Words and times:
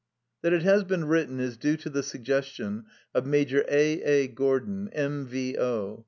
That 0.41 0.51
it 0.51 0.63
has 0.63 0.83
been 0.83 1.05
written 1.05 1.39
is 1.39 1.57
due 1.57 1.77
to 1.77 1.87
the 1.87 2.01
suggestion 2.01 2.85
of 3.13 3.27
Major 3.27 3.63
A. 3.69 4.01
A. 4.01 4.27
Gordon, 4.29 4.89
M. 4.93 5.27
V.O. 5.27 5.99